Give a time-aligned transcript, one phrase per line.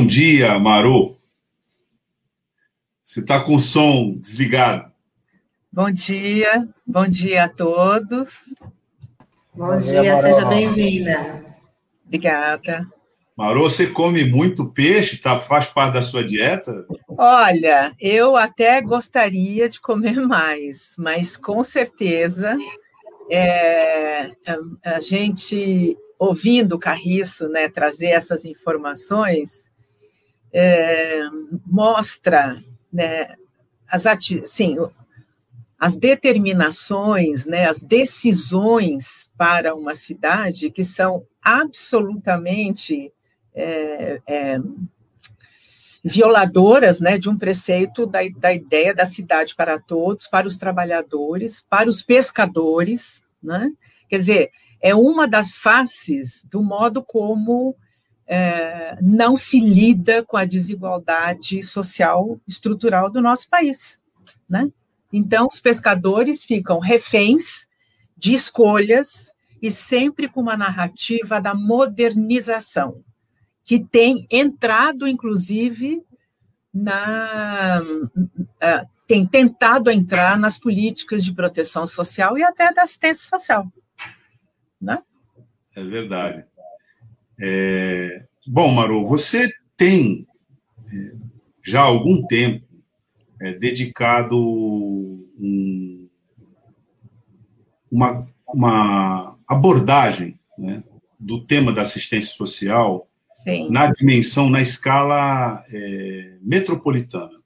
[0.00, 1.18] Bom dia, Maru.
[3.02, 4.90] Você está com o som desligado.
[5.70, 8.30] Bom dia, bom dia a todos.
[9.54, 11.44] Bom, bom dia, dia seja bem-vinda.
[12.06, 12.88] Obrigada.
[13.36, 15.18] Maru, você come muito peixe?
[15.18, 16.86] Tá, faz parte da sua dieta?
[17.06, 22.56] Olha, eu até gostaria de comer mais, mas com certeza
[23.30, 24.30] é,
[24.82, 29.68] a, gente ouvindo o Carriço né, trazer essas informações,
[30.52, 31.22] é,
[31.66, 33.34] mostra né,
[33.88, 34.04] as,
[35.78, 43.12] as determinações, né, as decisões para uma cidade que são absolutamente
[43.54, 44.58] é, é,
[46.02, 51.64] violadoras né, de um preceito da, da ideia da cidade para todos, para os trabalhadores,
[51.68, 53.22] para os pescadores.
[53.42, 53.70] Né?
[54.08, 57.76] Quer dizer, é uma das faces do modo como
[58.30, 64.00] é, não se lida com a desigualdade social estrutural do nosso país.
[64.48, 64.70] Né?
[65.12, 67.66] Então, os pescadores ficam reféns
[68.16, 73.02] de escolhas e sempre com uma narrativa da modernização,
[73.64, 76.02] que tem entrado, inclusive,
[76.72, 77.82] na.
[77.82, 83.66] Uh, tem tentado entrar nas políticas de proteção social e até da assistência social
[84.80, 85.02] né?
[85.76, 86.44] É verdade.
[87.40, 88.24] É...
[88.46, 90.26] Bom, Maru, você tem
[90.92, 91.12] é,
[91.64, 92.64] já há algum tempo
[93.40, 96.08] é, dedicado um,
[97.90, 100.82] uma, uma abordagem né,
[101.18, 103.08] do tema da assistência social
[103.42, 103.70] Sim.
[103.70, 107.40] na dimensão, na escala é, metropolitana.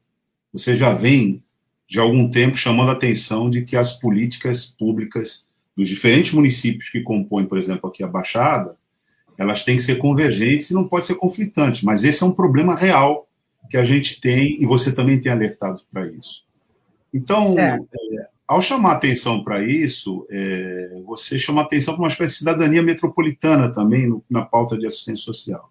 [0.53, 1.43] Você já vem
[1.87, 7.01] de algum tempo chamando a atenção de que as políticas públicas dos diferentes municípios que
[7.01, 8.77] compõem, por exemplo, aqui a Baixada,
[9.37, 11.85] elas têm que ser convergentes e não pode ser conflitante.
[11.85, 13.29] Mas esse é um problema real
[13.69, 16.45] que a gente tem e você também tem alertado para isso.
[17.13, 17.79] Então, é,
[18.47, 23.73] ao chamar atenção para isso, é, você chama atenção para uma espécie de cidadania metropolitana
[23.73, 25.71] também no, na pauta de assistência social.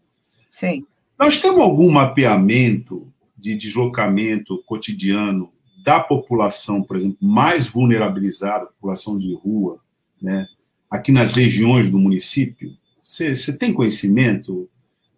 [0.49, 0.85] Sim.
[1.19, 3.07] Nós temos algum mapeamento
[3.37, 5.51] de deslocamento cotidiano
[5.83, 9.79] da população, por exemplo, mais vulnerabilizada, população de rua,
[10.21, 10.47] né,
[10.89, 12.71] aqui nas regiões do município?
[13.13, 14.67] Você, tem conhecimento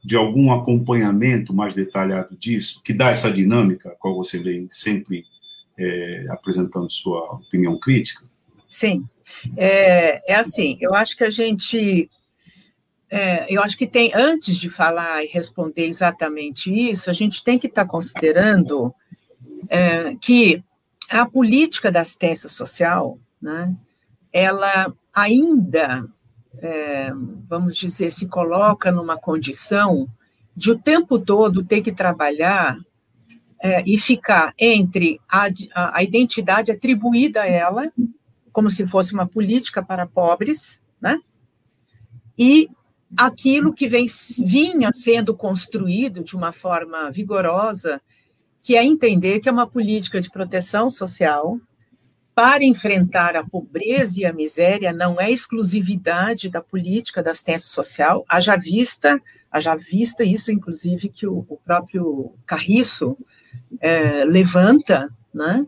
[0.04, 5.24] de algum acompanhamento mais detalhado disso, que dá essa dinâmica, qual você vem sempre
[5.78, 8.26] é, apresentando sua opinião crítica?
[8.68, 9.08] Sim.
[9.56, 12.10] É, é assim, eu acho que a gente.
[13.10, 17.58] É, eu acho que tem, antes de falar e responder exatamente isso, a gente tem
[17.58, 18.94] que estar considerando
[19.70, 20.62] é, que
[21.10, 23.74] a política da assistência social, né,
[24.34, 26.06] ela ainda,
[26.60, 27.12] é,
[27.48, 30.08] vamos dizer, se coloca numa condição
[30.56, 32.78] de o tempo todo ter que trabalhar
[33.62, 37.92] é, e ficar entre a, a, a, identidade atribuída a ela,
[38.52, 41.20] como se fosse uma política para pobres, né?
[42.38, 42.70] E
[43.18, 44.06] aquilo que vem,
[44.40, 48.02] vinha sendo construído de uma forma vigorosa,
[48.62, 51.60] que é entender que é uma política de proteção social,
[52.36, 58.26] para enfrentar a pobreza e a miséria não é exclusividade da política da assistência social,
[58.28, 63.18] haja vista, haja vista isso, inclusive, que o, o próprio Carriço
[63.80, 65.66] é, levanta, né?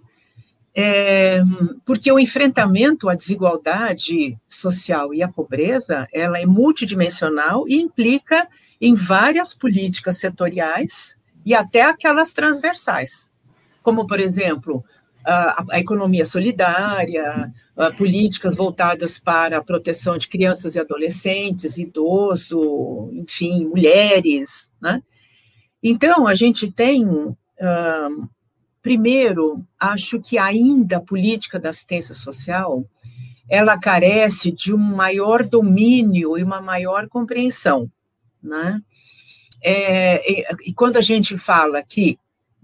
[0.75, 1.41] É,
[1.85, 8.47] porque o enfrentamento à desigualdade social e à pobreza, ela é multidimensional e implica
[8.79, 13.27] em várias políticas setoriais e até aquelas transversais,
[13.81, 14.83] como, por exemplo,
[15.27, 23.09] a, a economia solidária, a, políticas voltadas para a proteção de crianças e adolescentes, idoso,
[23.11, 25.03] enfim, mulheres, né?
[25.83, 28.29] Então, a gente tem, uh,
[28.81, 32.85] primeiro, acho que ainda a política da assistência social,
[33.49, 37.91] ela carece de um maior domínio e uma maior compreensão,
[38.41, 38.81] né?
[39.61, 42.17] É, e, e quando a gente fala que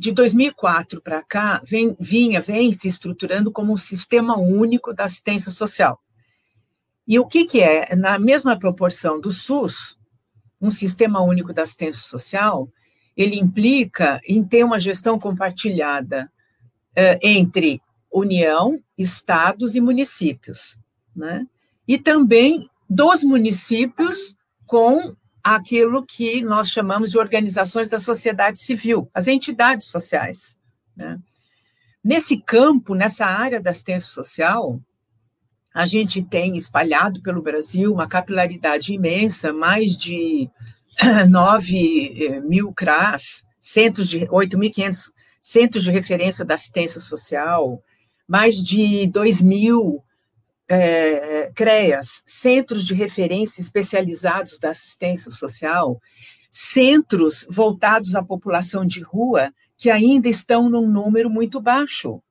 [0.03, 5.49] de 2004 para cá, vem, vinha, vem se estruturando como um sistema único da assistência
[5.49, 5.97] social.
[7.07, 7.95] E o que, que é?
[7.95, 9.97] Na mesma proporção do SUS,
[10.59, 12.67] um sistema único da assistência social,
[13.15, 16.29] ele implica em ter uma gestão compartilhada
[16.93, 20.77] eh, entre União, estados e municípios,
[21.15, 21.47] né?
[21.87, 24.35] E também dos municípios
[24.67, 30.55] com aquilo que nós chamamos de organizações da sociedade civil, as entidades sociais.
[30.95, 31.19] Né?
[32.03, 34.79] Nesse campo, nessa área da assistência social,
[35.73, 40.49] a gente tem espalhado pelo Brasil uma capilaridade imensa, mais de
[41.29, 43.43] 9 eh, mil CRAS,
[44.07, 45.11] de 8.500
[45.41, 47.81] centros de referência da assistência social,
[48.27, 50.03] mais de 2 mil
[50.69, 55.99] é, CREAS, centros de referência especializados da assistência social,
[56.51, 62.21] centros voltados à população de rua, que ainda estão num número muito baixo.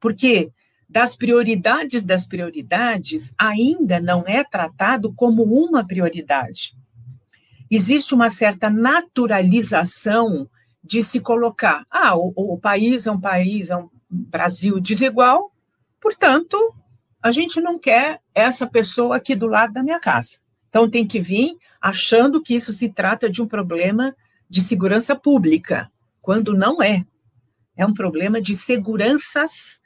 [0.00, 0.50] Porque
[0.88, 6.72] das prioridades das prioridades, ainda não é tratado como uma prioridade.
[7.70, 10.48] Existe uma certa naturalização
[10.82, 15.50] de se colocar, ah, o, o país é um país, é um Brasil desigual,
[16.00, 16.56] portanto,
[17.24, 20.36] a gente não quer essa pessoa aqui do lado da minha casa.
[20.68, 24.14] Então tem que vir achando que isso se trata de um problema
[24.46, 25.90] de segurança pública,
[26.20, 27.02] quando não é.
[27.74, 29.80] É um problema de seguranças,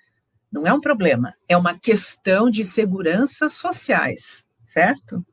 [0.50, 5.24] não é um problema, é uma questão de seguranças sociais, certo?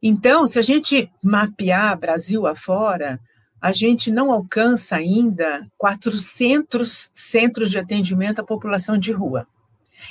[0.00, 3.18] Então, se a gente mapear Brasil afora,
[3.60, 9.48] a gente não alcança ainda 400 centros de atendimento à população de rua.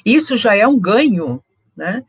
[0.05, 1.43] Isso já é um ganho,
[1.75, 2.03] né?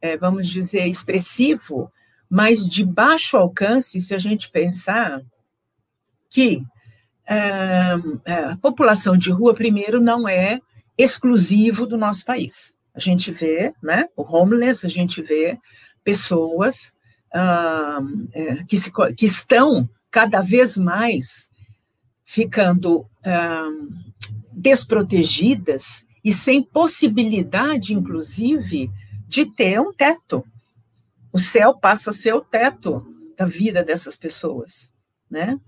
[0.00, 1.90] É, vamos dizer, expressivo,
[2.28, 5.22] mas de baixo alcance, se a gente pensar
[6.28, 6.62] que
[7.26, 7.94] é,
[8.24, 10.60] é, a população de rua, primeiro, não é
[10.96, 12.72] exclusivo do nosso país.
[12.94, 15.58] A gente vê, né, o homeless, a gente vê
[16.04, 16.92] pessoas
[17.34, 21.50] uh, é, que, se, que estão cada vez mais
[22.24, 23.88] ficando uh,
[24.52, 28.90] desprotegidas e sem possibilidade, inclusive,
[29.28, 30.42] de ter um teto.
[31.30, 33.04] O céu passa a ser o teto
[33.36, 34.92] da vida dessas pessoas,
[35.30, 35.60] né?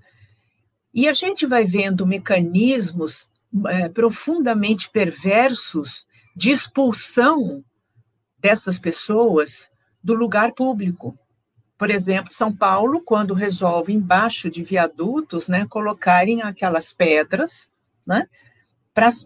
[0.95, 3.29] E a gente vai vendo mecanismos
[3.69, 7.63] é, profundamente perversos de expulsão
[8.39, 9.69] dessas pessoas
[10.03, 11.19] do lugar público.
[11.77, 17.69] Por exemplo, São Paulo, quando resolve embaixo de viadutos, né, colocarem aquelas pedras,
[18.07, 18.27] né,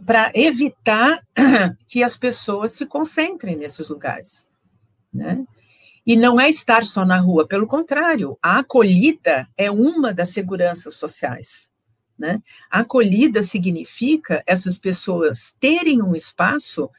[0.04, 1.24] para evitar
[1.86, 4.44] que as pessoas se concentrem nesses lugares.
[5.14, 5.46] Né?
[6.04, 10.96] E não é estar só na rua, pelo contrário, a acolhida é uma das seguranças
[10.96, 11.70] sociais.
[12.18, 12.42] Né?
[12.68, 16.90] A acolhida significa essas pessoas terem um espaço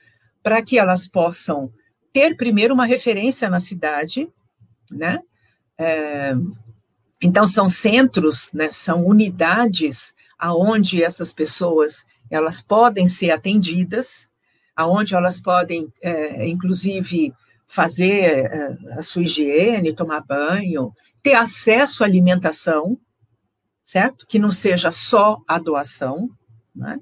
[0.41, 1.73] para que elas possam
[2.13, 4.29] ter primeiro uma referência na cidade,
[4.89, 5.19] né?
[5.77, 6.33] É,
[7.21, 8.71] então são centros, né?
[8.71, 14.27] São unidades aonde essas pessoas elas podem ser atendidas,
[14.75, 17.33] aonde elas podem, é, inclusive,
[17.67, 20.91] fazer é, a sua higiene, tomar banho,
[21.21, 22.97] ter acesso à alimentação,
[23.85, 24.25] certo?
[24.25, 26.29] Que não seja só a doação,
[26.75, 26.99] né?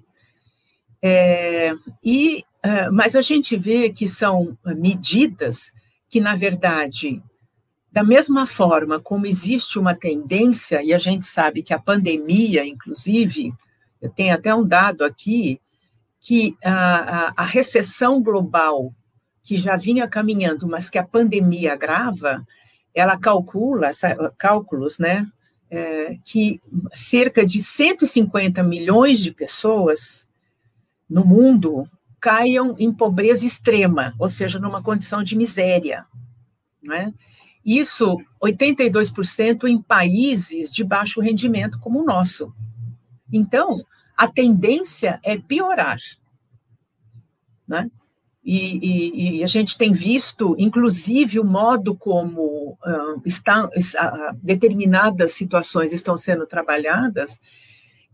[1.02, 1.74] É,
[2.04, 5.72] e, é, mas a gente vê que são medidas
[6.10, 7.22] que, na verdade,
[7.92, 13.54] da mesma forma como existe uma tendência, e a gente sabe que a pandemia, inclusive,
[14.02, 15.60] eu tenho até um dado aqui
[16.20, 18.94] que a, a, a recessão global,
[19.44, 22.46] que já vinha caminhando, mas que a pandemia agrava,
[22.94, 23.92] ela calcula,
[24.38, 25.26] cálculos, né,
[25.70, 26.62] é, que
[26.96, 30.28] cerca de 150 milhões de pessoas
[31.10, 31.88] no mundo
[32.20, 36.06] caiam em pobreza extrema, ou seja, numa condição de miséria.
[36.84, 37.14] Né?
[37.64, 42.54] Isso, 82% em países de baixo rendimento como o nosso.
[43.32, 43.84] Então,
[44.18, 45.98] a tendência é piorar.
[47.68, 47.90] Né?
[48.44, 55.34] E, e, e, a gente tem visto, inclusive, o modo como uh, está, uh, determinadas
[55.34, 57.40] situações estão sendo trabalhadas,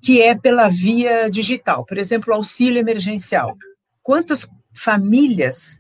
[0.02, 1.86] que é pela via digital.
[1.86, 3.56] Por exemplo, auxílio emergencial.
[4.04, 5.80] Quantas famílias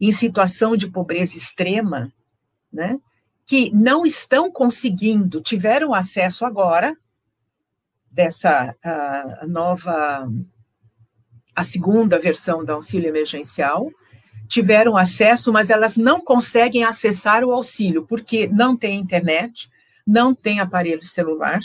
[0.00, 2.10] em situação de pobreza extrema,
[2.72, 2.98] né,
[3.44, 6.96] que não estão conseguindo, tiveram acesso agora
[8.10, 8.74] dessa
[9.46, 10.28] nova,
[11.54, 13.88] a segunda versão do auxílio emergencial,
[14.48, 19.70] tiveram acesso, mas elas não conseguem acessar o auxílio, porque não tem internet,
[20.04, 21.60] não tem aparelho celular.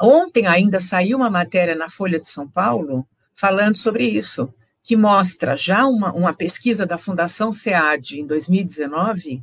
[0.00, 5.56] Ontem ainda saiu uma matéria na Folha de São Paulo falando sobre isso, que mostra
[5.56, 9.42] já uma, uma pesquisa da Fundação SEAD em 2019,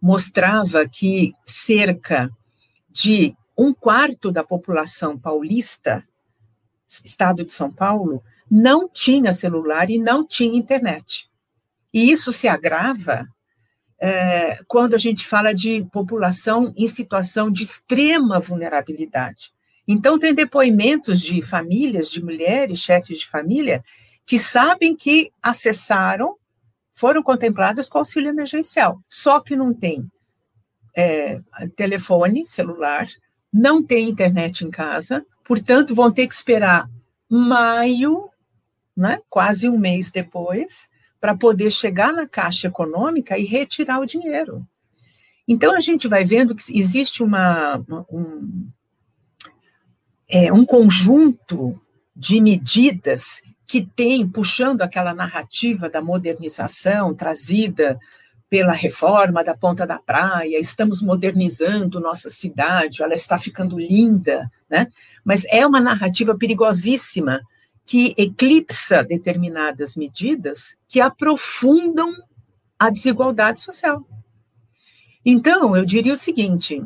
[0.00, 2.30] mostrava que cerca
[2.88, 6.06] de um quarto da população paulista,
[6.86, 11.28] estado de São Paulo, não tinha celular e não tinha internet.
[11.92, 13.26] E isso se agrava
[14.00, 19.52] é, quando a gente fala de população em situação de extrema vulnerabilidade.
[19.86, 23.82] Então, tem depoimentos de famílias, de mulheres, chefes de família,
[24.24, 26.36] que sabem que acessaram,
[26.94, 30.08] foram contempladas com auxílio emergencial, só que não tem
[30.94, 31.40] é,
[31.76, 33.06] telefone celular,
[33.58, 36.88] não têm internet em casa, portanto, vão ter que esperar
[37.28, 38.30] maio,
[38.96, 40.88] né, quase um mês depois,
[41.20, 44.64] para poder chegar na Caixa Econômica e retirar o dinheiro.
[45.46, 48.68] Então, a gente vai vendo que existe uma, um,
[50.28, 51.80] é, um conjunto
[52.14, 57.98] de medidas que tem, puxando aquela narrativa da modernização trazida
[58.50, 64.88] pela reforma da Ponta da Praia, estamos modernizando nossa cidade, ela está ficando linda, né?
[65.22, 67.42] Mas é uma narrativa perigosíssima
[67.84, 72.10] que eclipsa determinadas medidas que aprofundam
[72.78, 74.06] a desigualdade social.
[75.24, 76.82] Então, eu diria o seguinte: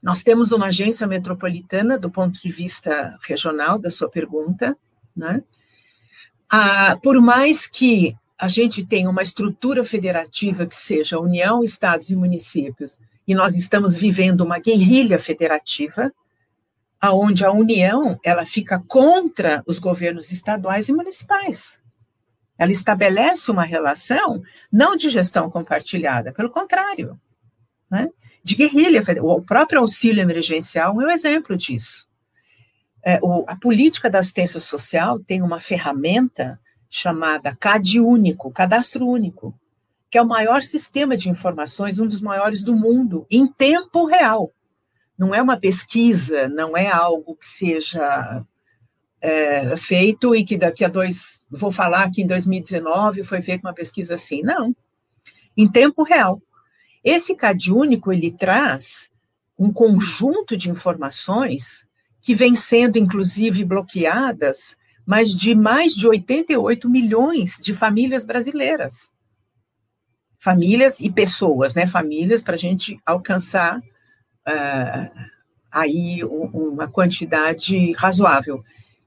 [0.00, 4.76] nós temos uma agência metropolitana do ponto de vista regional da sua pergunta,
[5.16, 5.42] né?
[6.48, 12.14] Ah, por mais que a gente tenha uma estrutura federativa que seja União, Estados e
[12.14, 16.12] municípios, e nós estamos vivendo uma guerrilha federativa,
[17.00, 21.82] aonde a União ela fica contra os governos estaduais e municipais.
[22.56, 27.18] Ela estabelece uma relação não de gestão compartilhada, pelo contrário,
[27.90, 28.08] né?
[28.42, 29.02] de guerrilha.
[29.22, 32.06] O próprio auxílio emergencial é um exemplo disso.
[33.04, 39.54] É, o, a política da assistência social tem uma ferramenta chamada CAD único, cadastro único,
[40.10, 44.52] que é o maior sistema de informações, um dos maiores do mundo, em tempo real.
[45.18, 48.44] Não é uma pesquisa, não é algo que seja
[49.20, 53.74] é, feito e que daqui a dois, vou falar que em 2019 foi feita uma
[53.74, 54.42] pesquisa assim.
[54.42, 54.74] Não,
[55.56, 56.40] em tempo real.
[57.02, 59.08] Esse CAD único, ele traz
[59.58, 61.86] um conjunto de informações
[62.20, 64.76] que vem sendo, inclusive, bloqueadas,
[65.08, 69.08] mas de mais de 88 milhões de famílias brasileiras.
[70.38, 71.86] Famílias e pessoas, né?
[71.86, 75.20] Famílias para a gente alcançar uh,
[75.72, 78.62] aí uma quantidade razoável.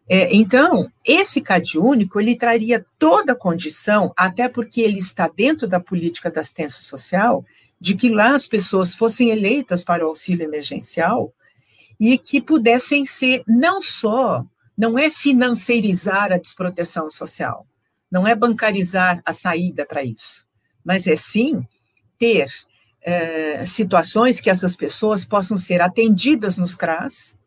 [0.10, 5.68] É, então, esse CAD único, ele traria toda a condição, até porque ele está dentro
[5.68, 7.46] da política da assistência social,
[7.80, 11.32] de que lá as pessoas fossem eleitas para o auxílio emergencial
[12.00, 14.44] e que pudessem ser não só,
[14.82, 17.68] não é financeirizar a desproteção social,
[18.12, 20.48] não é bancarizar a saída para isso,
[20.84, 21.64] mas é sim
[22.18, 22.48] ter
[23.00, 27.38] é, situações que essas pessoas possam ser atendidas nos CRAS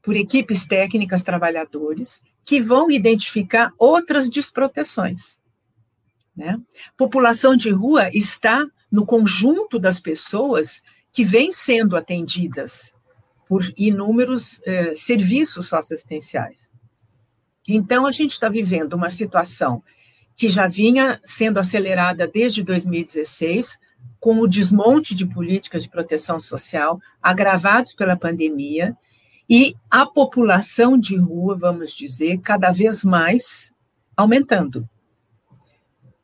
[0.00, 5.36] por equipes técnicas, trabalhadores, que vão identificar outras desproteções.
[6.36, 6.60] Né?
[6.96, 10.80] População de rua está no conjunto das pessoas
[11.12, 12.94] que vêm sendo atendidas
[13.48, 16.67] por inúmeros eh, serviços socioassistenciais.
[17.68, 19.82] Então, a gente está vivendo uma situação
[20.34, 23.78] que já vinha sendo acelerada desde 2016,
[24.18, 28.96] com o desmonte de políticas de proteção social, agravados pela pandemia,
[29.50, 33.72] e a população de rua, vamos dizer, cada vez mais
[34.16, 34.88] aumentando.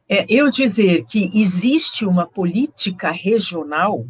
[0.08, 4.06] É, eu dizer que existe uma política regional,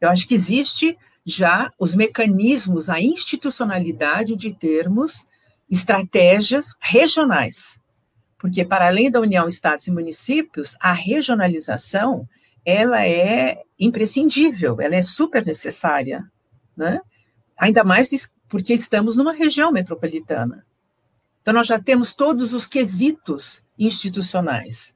[0.00, 5.26] eu acho que existe já os mecanismos, a institucionalidade de termos
[5.70, 7.78] estratégias regionais.
[8.38, 12.28] Porque, para além da União, Estados e Municípios, a regionalização
[12.64, 16.24] ela é imprescindível, ela é super necessária,
[16.76, 17.00] né?
[17.60, 18.10] ainda mais
[18.48, 20.64] porque estamos numa região metropolitana.
[21.42, 24.94] Então, nós já temos todos os quesitos institucionais.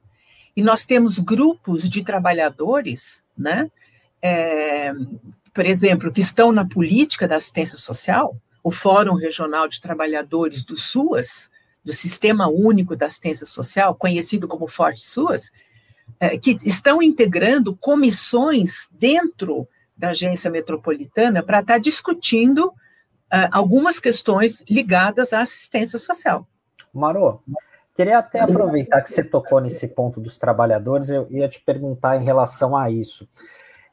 [0.57, 3.71] E nós temos grupos de trabalhadores, né?
[4.23, 4.93] É,
[5.53, 10.75] por exemplo, que estão na política da assistência social, o Fórum Regional de Trabalhadores do
[10.75, 11.51] SUAS,
[11.85, 15.51] do Sistema Único da Assistência Social, conhecido como Forte SUAS,
[16.19, 24.65] é, que estão integrando comissões dentro da agência metropolitana para estar discutindo uh, algumas questões
[24.69, 26.49] ligadas à assistência social.
[26.93, 27.41] Marô,
[27.95, 32.25] Queria até aproveitar que você tocou nesse ponto dos trabalhadores, eu ia te perguntar em
[32.25, 33.29] relação a isso.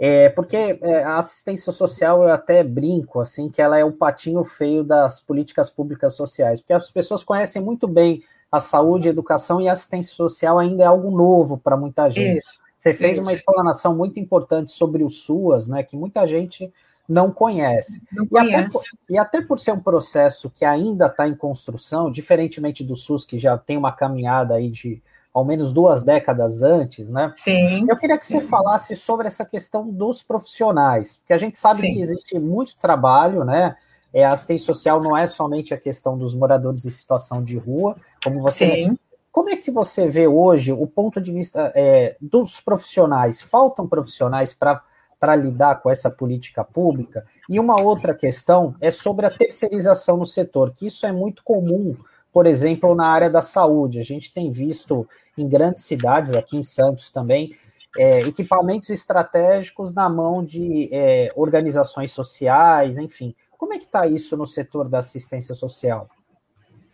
[0.03, 4.43] É, porque é, a assistência social, eu até brinco, assim, que ela é o patinho
[4.43, 9.61] feio das políticas públicas sociais, porque as pessoas conhecem muito bem a saúde, a educação
[9.61, 12.39] e a assistência social ainda é algo novo para muita gente.
[12.39, 13.21] Isso, Você fez isso.
[13.21, 16.73] uma explanação muito importante sobre o SUAS, né, que muita gente
[17.07, 18.01] não conhece.
[18.11, 22.11] Não e, Até por, e até por ser um processo que ainda está em construção,
[22.11, 24.99] diferentemente do SUS, que já tem uma caminhada aí de
[25.33, 27.33] ao menos duas décadas antes, né?
[27.37, 27.85] Sim.
[27.89, 31.93] Eu queria que você falasse sobre essa questão dos profissionais, porque a gente sabe Sim.
[31.93, 33.75] que existe muito trabalho, né?
[34.13, 37.95] É, a assistência social não é somente a questão dos moradores em situação de rua,
[38.23, 38.65] como você.
[38.65, 38.97] Sim.
[39.31, 43.41] Como é que você vê hoje o ponto de vista é, dos profissionais?
[43.41, 44.81] Faltam profissionais para
[45.21, 47.23] para lidar com essa política pública?
[47.47, 51.95] E uma outra questão é sobre a terceirização no setor, que isso é muito comum,
[52.31, 53.99] por exemplo, na área da saúde.
[53.99, 55.07] A gente tem visto
[55.37, 57.55] em grandes cidades, aqui em Santos também,
[57.97, 63.35] é, equipamentos estratégicos na mão de é, organizações sociais, enfim.
[63.57, 66.09] Como é que está isso no setor da assistência social?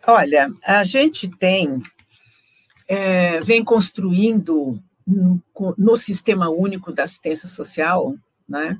[0.06, 1.82] Olha, a gente tem,
[2.88, 5.40] é, vem construindo no,
[5.76, 8.14] no, Sistema Único da Assistência Social,
[8.48, 8.76] né?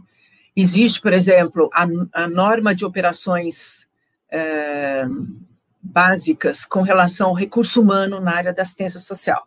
[0.54, 3.86] Existe, por exemplo, a, a norma de operações
[4.30, 5.04] é,
[5.82, 9.46] básicas com relação ao recurso humano na área da assistência social,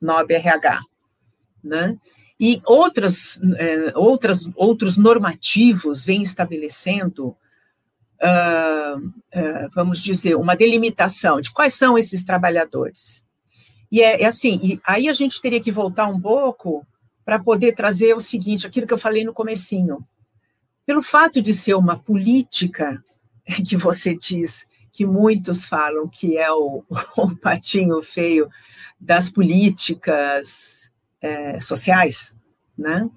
[0.00, 0.80] NOBRH,
[1.62, 1.96] né?
[2.38, 7.28] E outras, é, outras, outros normativos vêm estabelecendo,
[8.20, 13.22] uh, uh, vamos dizer, uma delimitação de quais são esses trabalhadores.
[13.92, 16.84] E é, é assim, e aí a gente teria que voltar um pouco
[17.24, 20.04] para poder trazer o seguinte, aquilo que eu falei no comecinho.
[20.84, 23.04] Pelo fato de ser uma política
[23.64, 26.84] que você diz que muitos falam que é o,
[27.16, 28.48] o patinho feio
[29.00, 32.34] das políticas é, sociais,
[32.76, 33.08] né?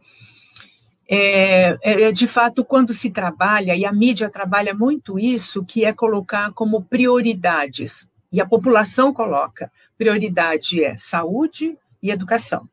[1.07, 5.85] É, é, é, de fato quando se trabalha, e a mídia trabalha muito isso, que
[5.85, 12.67] é colocar como prioridades, e a população coloca, prioridade é saúde e educação.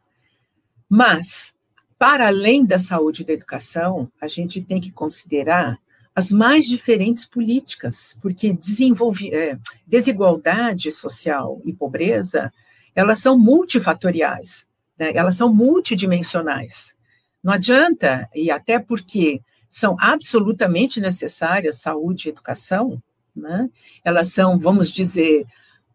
[0.88, 1.54] Mas,
[1.98, 5.78] para além da saúde e da educação, a gente tem que considerar
[6.14, 12.52] as mais diferentes políticas, porque desenvolve, é, desigualdade social e pobreza,
[12.94, 14.66] elas são multifatoriais
[15.02, 15.12] né?
[15.14, 16.94] elas são multidimensionais.
[17.42, 23.02] Não adianta, e até porque são absolutamente necessárias saúde e educação,
[23.34, 23.68] né?
[24.04, 25.44] elas são, vamos dizer,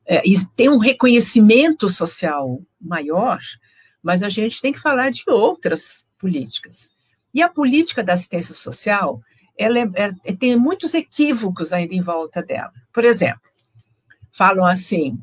[0.05, 0.21] é,
[0.55, 3.39] tem um reconhecimento social maior,
[4.03, 6.89] mas a gente tem que falar de outras políticas.
[7.33, 9.21] E a política da assistência social,
[9.57, 12.71] ela é, é, tem muitos equívocos ainda em volta dela.
[12.93, 13.41] Por exemplo,
[14.31, 15.17] falam assim,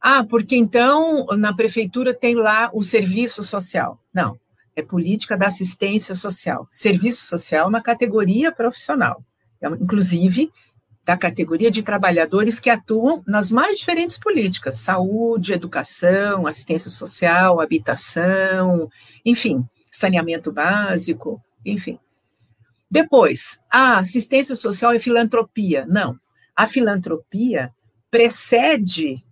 [0.00, 4.00] ah, porque então na prefeitura tem lá o serviço social.
[4.12, 4.38] Não,
[4.74, 6.68] é política da assistência social.
[6.70, 9.22] Serviço social é uma categoria profissional,
[9.60, 10.50] é inclusive
[11.04, 18.90] da categoria de trabalhadores que atuam nas mais diferentes políticas: saúde, educação, assistência social, habitação,
[19.24, 21.98] enfim, saneamento básico, enfim.
[22.90, 25.84] Depois, a assistência social é filantropia.
[25.86, 26.18] Não,
[26.56, 27.72] a filantropia
[28.10, 29.22] precede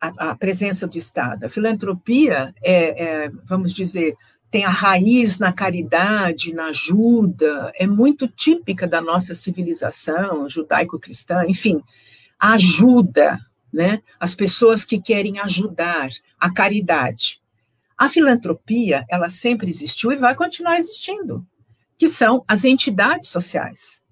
[0.00, 1.44] a, a presença do Estado.
[1.44, 4.16] A filantropia é, é, vamos dizer,
[4.50, 11.80] tem a raiz na caridade, na ajuda, é muito típica da nossa civilização judaico-cristã, enfim,
[12.38, 13.38] ajuda,
[13.72, 14.02] né?
[14.20, 17.40] As pessoas que querem ajudar, a caridade.
[17.96, 21.46] A filantropia, ela sempre existiu e vai continuar existindo,
[22.02, 24.02] que são as entidades sociais.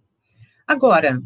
[0.64, 1.20] Agora,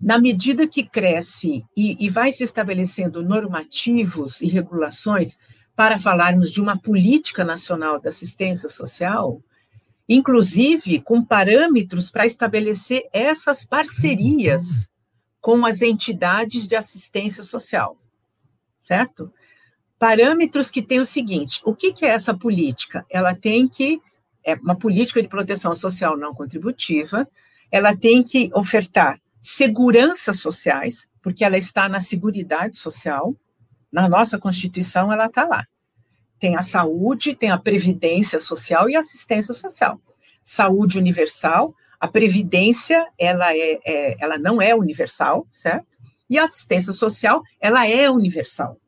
[0.00, 5.36] na medida que cresce e, e vai se estabelecendo normativos e regulações
[5.74, 9.42] para falarmos de uma política nacional da assistência social,
[10.08, 14.88] inclusive com parâmetros para estabelecer essas parcerias
[15.40, 17.98] com as entidades de assistência social,
[18.80, 19.28] certo?
[19.98, 23.04] Parâmetros que têm o seguinte: o que, que é essa política?
[23.10, 24.00] Ela tem que,
[24.44, 27.26] é uma política de proteção social não contributiva,
[27.70, 33.34] ela tem que ofertar seguranças sociais, porque ela está na Seguridade Social,
[33.90, 35.66] na nossa Constituição ela está lá.
[36.38, 40.00] Tem a saúde, tem a previdência social e a assistência social.
[40.42, 45.86] Saúde universal, a previdência ela, é, é ela não é universal, certo?
[46.28, 48.78] E a assistência social, ela é universal.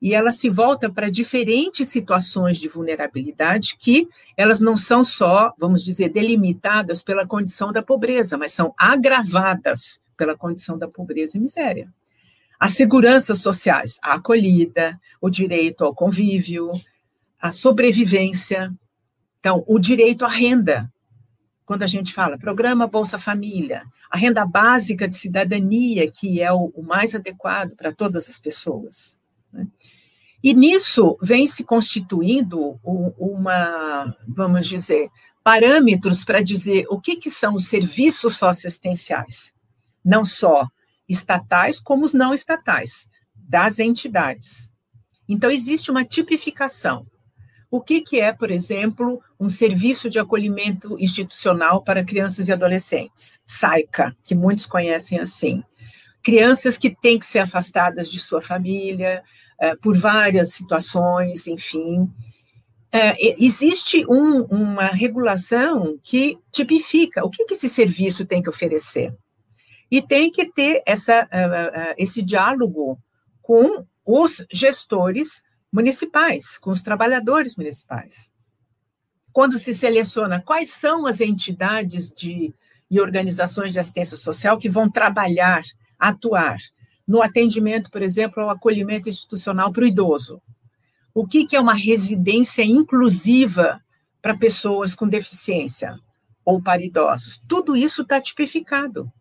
[0.00, 5.82] E ela se volta para diferentes situações de vulnerabilidade que elas não são só, vamos
[5.82, 11.92] dizer, delimitadas pela condição da pobreza, mas são agravadas pela condição da pobreza e miséria.
[12.58, 16.70] As seguranças sociais, a acolhida, o direito ao convívio,
[17.40, 18.72] a sobrevivência,
[19.40, 20.90] então, o direito à renda.
[21.66, 26.72] Quando a gente fala programa Bolsa Família, a renda básica de cidadania, que é o,
[26.74, 29.14] o mais adequado para todas as pessoas.
[29.54, 29.66] Né?
[30.42, 35.08] E nisso vem se constituindo uma, vamos dizer,
[35.42, 39.54] parâmetros para dizer o que, que são os serviços socioassistenciais,
[40.04, 40.68] não só
[41.08, 44.70] estatais, como os não estatais, das entidades.
[45.28, 47.06] Então, existe uma tipificação.
[47.70, 53.40] O que, que é, por exemplo, um serviço de acolhimento institucional para crianças e adolescentes?
[53.44, 55.64] SAICA, que muitos conhecem assim.
[56.22, 59.22] Crianças que têm que ser afastadas de sua família,
[59.82, 62.10] por várias situações, enfim.
[62.94, 69.12] é, existe um, uma regulação que tipifica o que, que esse serviço tem que oferecer.
[69.90, 71.28] E tem que ter essa,
[71.98, 72.96] esse diálogo
[73.42, 78.30] com os gestores municipais, com os trabalhadores municipais.
[79.32, 82.54] Quando se seleciona quais são as entidades de,
[82.88, 85.62] e organizações de assistência social que vão trabalhar,
[85.98, 86.58] atuar
[87.06, 90.40] no atendimento, por exemplo, ao acolhimento institucional para o idoso.
[91.14, 93.80] O que, que é uma residência inclusiva
[94.20, 95.98] para pessoas com deficiência
[96.44, 97.40] ou para idosos?
[97.46, 99.12] Tudo isso está tipificado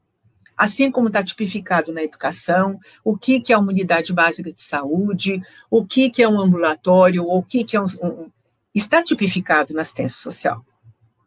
[0.56, 5.41] assim como está tipificado na educação, o que, que é uma unidade básica de saúde,
[5.69, 8.32] o que, que é um ambulatório, o que, que é um, um
[8.74, 10.65] está tipificado na assistência social.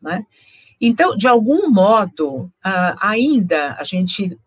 [0.01, 0.27] Né?
[0.81, 4.39] Então, de algum modo, uh, ainda a gente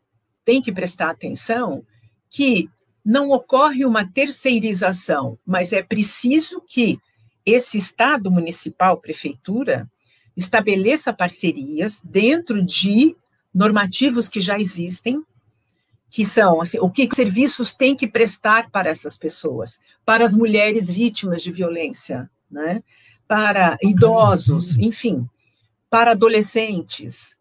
[0.44, 1.84] tem que prestar atenção
[2.30, 2.70] que
[3.04, 7.00] não ocorre uma terceirização, mas é preciso que
[7.46, 9.90] esse Estado municipal, prefeitura,
[10.36, 13.16] estabeleça parcerias dentro de
[13.54, 15.24] normativos que já existem,
[16.10, 20.90] que são assim, o que serviços tem que prestar para essas pessoas, para as mulheres
[20.90, 22.84] vítimas de violência, né?
[23.28, 25.28] para idosos, enfim,
[25.90, 27.38] para adolescentes.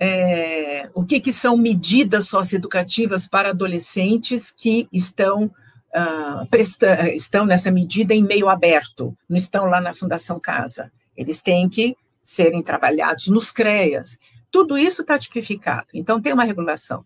[0.00, 7.70] É, o que, que são medidas socioeducativas para adolescentes que estão, uh, presta, estão nessa
[7.70, 10.92] medida em meio aberto, não estão lá na Fundação Casa.
[11.16, 14.16] Eles têm que serem trabalhados nos CREAS.
[14.52, 17.04] Tudo isso está tipificado, então tem uma regulação.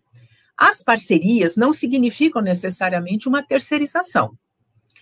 [0.55, 4.37] As parcerias não significam necessariamente uma terceirização.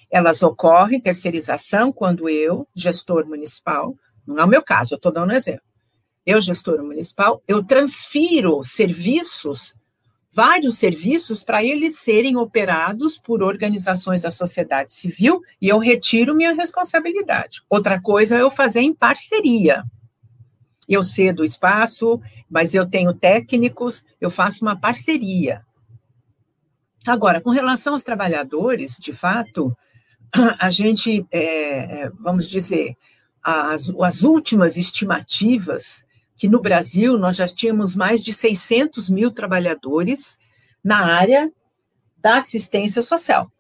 [0.10, 5.32] Elas ocorrem, terceirização, quando eu, gestor municipal, não é o meu caso, eu estou dando
[5.32, 5.71] um exemplo.
[6.26, 9.76] Eu, gestor municipal, eu transfiro serviços,
[10.32, 16.54] vários serviços, para eles serem operados por organizações da sociedade civil e eu retiro minha
[16.54, 17.62] responsabilidade.
[17.70, 19.84] Outra coisa é eu fazer em parceria
[20.94, 25.62] eu cedo espaço, mas eu tenho técnicos, eu faço uma parceria.
[27.06, 29.76] Agora, com relação aos trabalhadores, de fato,
[30.60, 32.96] a gente, é, é, vamos dizer,
[33.42, 36.06] as, as últimas estimativas,
[36.42, 40.36] que no Brasil nós já tínhamos mais de 600 mil trabalhadores
[40.84, 41.52] na área
[42.18, 43.52] da assistência social,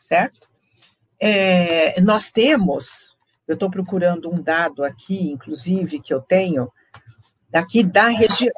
[0.00, 0.48] certo?
[1.18, 3.10] É, nós temos
[3.48, 6.70] eu estou procurando um dado aqui, inclusive, que eu tenho,
[7.50, 8.54] daqui da região.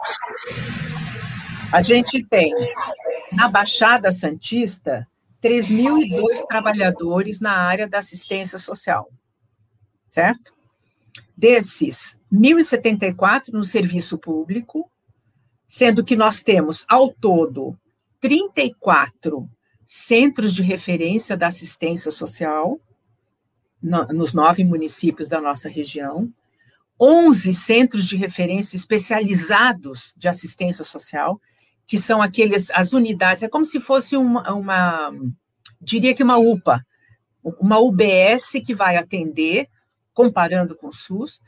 [1.73, 2.55] A gente tem,
[3.33, 5.09] na Baixada Santista,
[5.42, 9.09] 3.002 trabalhadores na área da assistência social,
[10.11, 10.53] certo?
[11.37, 14.90] Desses, 1.074 no serviço público,
[15.68, 17.77] sendo que nós temos, ao todo,
[18.21, 19.49] 34
[19.87, 22.81] centros de referência da assistência social,
[23.83, 26.33] no, nos nove municípios da nossa região,
[27.01, 31.40] 11 centros de referência especializados de assistência social,
[31.87, 35.12] que são aqueles, as unidades, é como se fosse uma, uma
[35.81, 36.85] diria que uma UPA,
[37.42, 39.68] uma UBS que vai atender,
[40.14, 41.40] comparando com o SUS,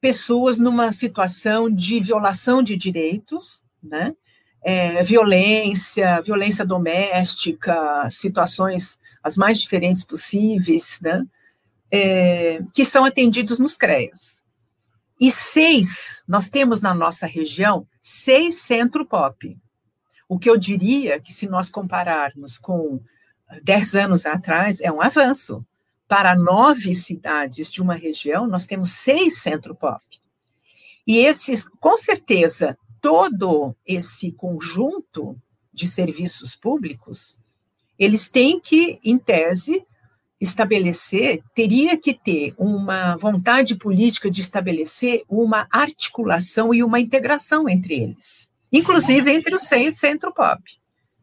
[0.00, 4.14] pessoas numa situação de violação de direitos, né?
[4.62, 11.24] É, violência, violência doméstica, situações as mais diferentes possíveis, né?
[11.90, 14.42] é, que são atendidos nos CREAS.
[15.20, 19.58] E seis, nós temos na nossa região, seis centro-pop.
[20.28, 23.00] O que eu diria que, se nós compararmos com
[23.62, 25.66] dez anos atrás, é um avanço.
[26.10, 30.02] Para nove cidades de uma região, nós temos seis centro-pop.
[31.06, 35.40] E esses, com certeza, todo esse conjunto
[35.72, 37.38] de serviços públicos,
[37.96, 39.86] eles têm que, em tese,
[40.40, 47.94] estabelecer, teria que ter uma vontade política de estabelecer uma articulação e uma integração entre
[47.94, 50.60] eles, inclusive entre os seis centro-pop.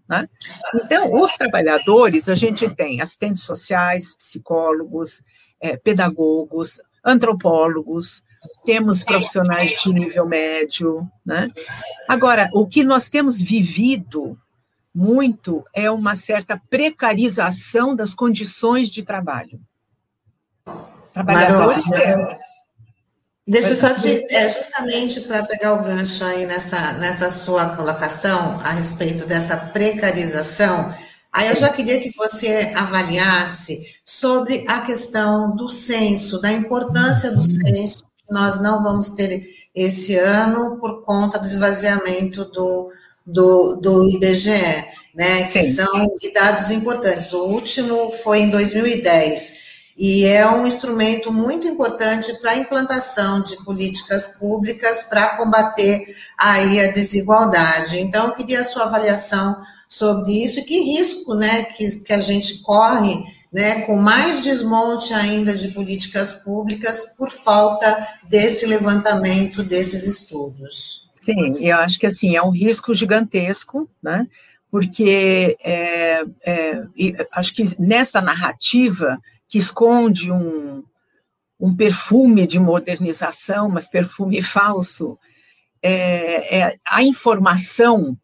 [0.07, 0.27] Né?
[0.75, 5.21] Então, os trabalhadores, a gente tem assistentes sociais, psicólogos,
[5.59, 8.23] é, pedagogos, antropólogos,
[8.65, 11.09] temos profissionais de nível médio.
[11.25, 11.49] Né?
[12.07, 14.37] Agora, o que nós temos vivido
[14.93, 19.59] muito é uma certa precarização das condições de trabalho.
[21.13, 22.33] Trabalhadores temos.
[23.47, 28.59] Deixa eu só te, é, justamente para pegar o gancho aí nessa, nessa sua colocação
[28.61, 30.93] a respeito dessa precarização,
[31.31, 37.41] aí eu já queria que você avaliasse sobre a questão do censo, da importância do
[37.41, 42.91] censo, que nós não vamos ter esse ano por conta do esvaziamento do,
[43.25, 45.71] do, do IBGE, né, que Sim.
[45.71, 47.31] são dados importantes.
[47.31, 49.66] O último foi em 2010.
[49.97, 56.79] E é um instrumento muito importante para a implantação de políticas públicas para combater aí
[56.79, 57.99] a desigualdade.
[57.99, 62.21] Então, eu queria a sua avaliação sobre isso e que risco né, que, que a
[62.21, 70.05] gente corre né, com mais desmonte ainda de políticas públicas por falta desse levantamento desses
[70.05, 71.09] estudos.
[71.25, 74.27] Sim, eu acho que assim é um risco gigantesco, né?
[74.69, 76.83] Porque é, é,
[77.31, 80.83] acho que nessa narrativa que esconde um,
[81.59, 85.17] um perfume de modernização, mas perfume falso,
[85.81, 88.17] é, é a informação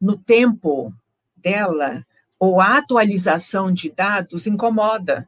[0.00, 0.92] no tempo
[1.36, 2.04] dela
[2.38, 5.26] ou a atualização de dados incomoda,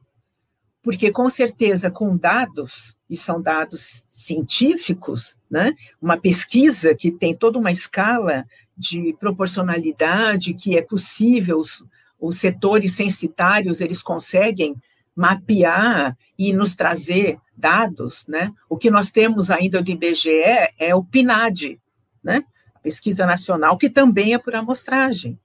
[0.83, 5.75] porque com certeza com dados, e são dados científicos, né?
[6.01, 8.45] uma pesquisa que tem toda uma escala
[8.77, 11.85] de proporcionalidade, que é possível, os,
[12.21, 14.77] os setores censitários, eles conseguem
[15.17, 18.53] mapear e nos trazer dados, né?
[18.69, 20.31] O que nós temos ainda do IBGE
[20.79, 21.81] é o PNAD,
[22.23, 22.45] né?
[22.83, 25.41] Pesquisa Nacional, que também é por amostragem.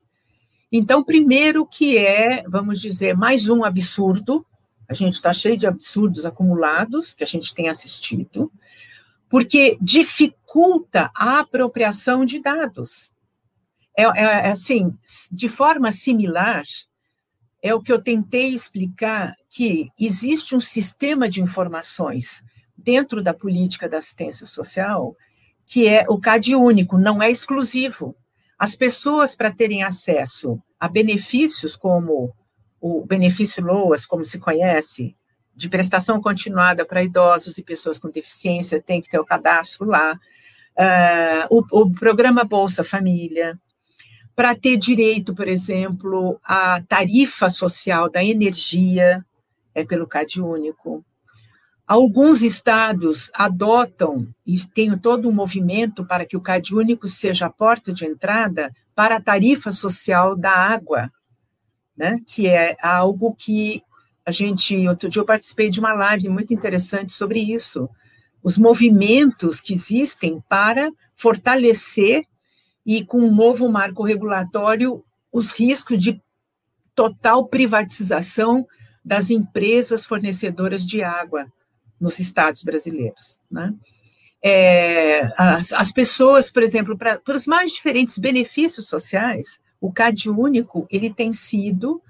[0.71, 4.45] Então, primeiro que é, vamos dizer, mais um absurdo,
[4.87, 8.51] a gente está cheio de absurdos acumulados que a gente tem assistido,
[9.29, 13.11] porque dificulta a apropriação de dados.
[13.97, 14.93] É, é, é, assim,
[15.31, 16.63] de forma similar,
[17.61, 22.41] é o que eu tentei explicar que existe um sistema de informações
[22.75, 25.15] dentro da política da assistência social
[25.71, 28.13] que é o CAD único, não é exclusivo.
[28.59, 32.33] As pessoas, para terem acesso a benefícios como
[32.81, 35.15] o benefício LOAS, como se conhece,
[35.55, 40.19] de prestação continuada para idosos e pessoas com deficiência, tem que ter o cadastro lá.
[40.77, 43.57] Uh, o, o, programa Bolsa Família,
[44.35, 49.23] para ter direito, por exemplo, à tarifa social da energia,
[49.73, 51.03] é pelo CAD único.
[51.87, 57.49] Alguns estados adotam e tem todo um movimento para que o CAD único seja a
[57.49, 61.11] porta de entrada para a tarifa social da água,
[61.95, 62.19] né?
[62.25, 63.83] que é algo que
[64.25, 64.87] a gente.
[64.87, 67.89] Outro dia eu participei de uma live muito interessante sobre isso.
[68.43, 72.25] Os movimentos que existem para fortalecer
[72.85, 76.21] e, com um novo marco regulatório, os riscos de
[76.95, 78.67] total privatização
[79.03, 81.51] das empresas fornecedoras de água
[81.99, 83.39] nos estados brasileiros.
[83.49, 83.73] Né?
[84.43, 90.87] É, as, as, pessoas, por exemplo, para os mais diferentes benefícios sociais, o CAD único
[90.89, 92.01] ele tem sido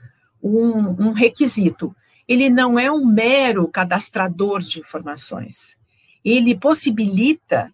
[0.41, 1.95] um, um requisito.
[2.27, 5.77] Ele não é um mero cadastrador de informações.
[6.23, 7.73] Ele possibilita,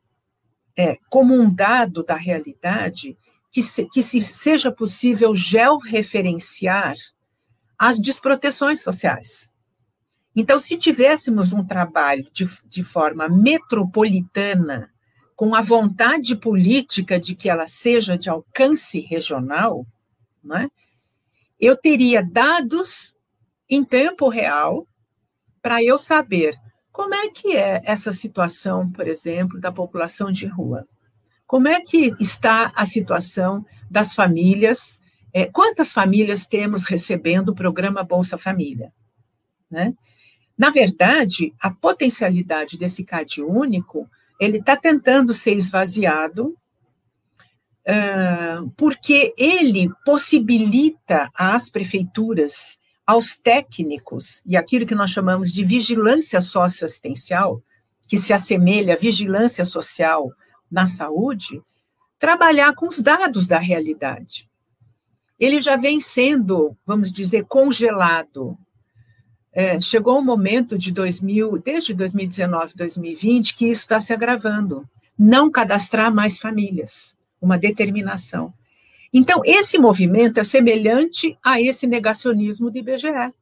[0.75, 3.17] é, como um dado da realidade,
[3.51, 6.95] que, se, que se seja possível georreferenciar
[7.77, 9.49] as desproteções sociais.
[10.35, 14.91] Então, se tivéssemos um trabalho de, de forma metropolitana,
[15.35, 19.85] com a vontade política de que ela seja de alcance regional,
[20.43, 20.69] né,
[21.59, 23.13] eu teria dados
[23.69, 24.87] em tempo real
[25.61, 26.55] para eu saber
[26.91, 30.87] como é que é essa situação, por exemplo, da população de rua.
[31.45, 34.99] Como é que está a situação das famílias?
[35.39, 38.91] É, quantas famílias temos recebendo o programa Bolsa Família?
[39.69, 39.93] Né?
[40.57, 46.57] Na verdade, a potencialidade desse CAD único, ele está tentando ser esvaziado,
[47.87, 56.41] uh, porque ele possibilita às prefeituras, aos técnicos, e aquilo que nós chamamos de vigilância
[56.41, 57.61] socioassistencial,
[58.07, 60.31] que se assemelha à vigilância social
[60.71, 61.61] na saúde,
[62.17, 64.46] trabalhar com os dados da realidade.
[65.39, 68.57] Ele já vem sendo, vamos dizer, congelado
[69.57, 74.87] é, chegou um momento de 2000, desde 2019, 2020, que isso está se agravando.
[75.17, 78.53] Não cadastrar mais famílias, uma determinação.
[79.11, 83.33] Então, esse movimento é semelhante a esse negacionismo do IBGE.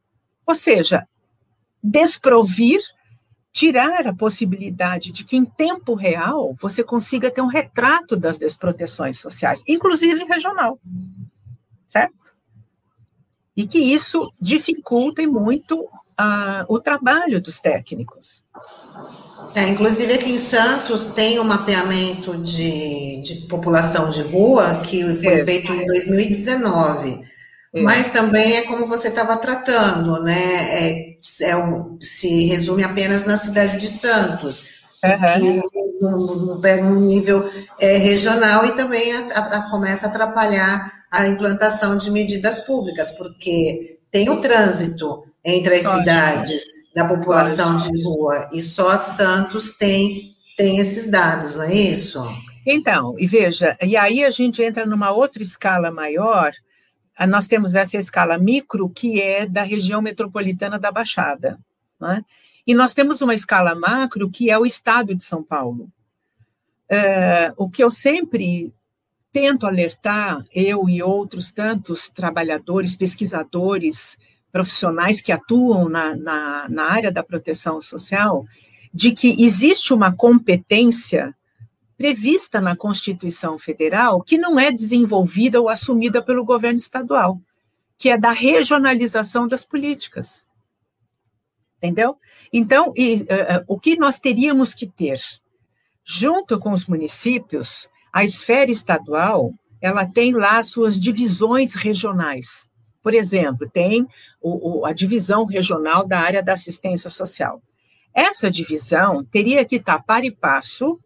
[0.46, 1.06] Ou seja,
[1.82, 2.80] desprovir,
[3.52, 9.18] tirar a possibilidade de que, em tempo real, você consiga ter um retrato das desproteções
[9.18, 10.80] sociais, inclusive regional.
[12.00, 12.14] Certo?
[13.56, 18.42] E que isso dificulta muito a, o trabalho dos técnicos.
[19.54, 25.40] É, inclusive aqui em Santos tem um mapeamento de, de população de rua que foi
[25.40, 25.44] é.
[25.44, 27.26] feito em 2019.
[27.74, 27.82] É.
[27.82, 30.68] Mas também é como você estava tratando, né?
[30.70, 34.68] É, é um, se resume apenas na cidade de Santos,
[35.04, 35.60] uhum.
[35.62, 41.96] que pega um nível é, regional e também a, a, começa a atrapalhar a implantação
[41.96, 46.62] de medidas públicas, porque tem o trânsito entre as cidades
[46.94, 52.22] da população de rua, e só Santos tem, tem esses dados, não é isso?
[52.66, 56.52] Então, e veja, e aí a gente entra numa outra escala maior,
[57.28, 61.58] nós temos essa escala micro, que é da região metropolitana da Baixada,
[61.98, 62.22] né?
[62.66, 65.88] e nós temos uma escala macro, que é o estado de São Paulo.
[66.88, 68.72] É, o que eu sempre
[69.36, 74.16] tento alertar, eu e outros tantos trabalhadores, pesquisadores,
[74.50, 78.46] profissionais que atuam na, na, na área da proteção social,
[78.94, 81.36] de que existe uma competência
[81.98, 87.38] prevista na Constituição Federal que não é desenvolvida ou assumida pelo governo estadual,
[87.98, 90.46] que é da regionalização das políticas.
[91.76, 92.16] Entendeu?
[92.50, 95.20] Então, e, uh, o que nós teríamos que ter?
[96.02, 102.66] Junto com os municípios, a esfera estadual, ela tem lá suas divisões regionais.
[103.02, 104.06] Por exemplo, tem
[104.40, 107.60] o, o, a divisão regional da área da assistência social.
[108.14, 110.98] Essa divisão teria que estar par e passo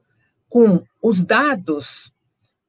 [0.48, 2.12] com os dados,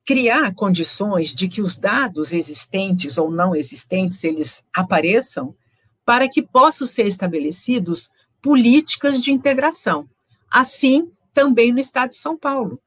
[0.04, 5.54] criar condições de que os dados existentes ou não existentes, eles apareçam,
[6.04, 8.10] para que possam ser estabelecidos
[8.42, 10.10] políticas de integração.
[10.50, 12.82] Assim, também no estado de São Paulo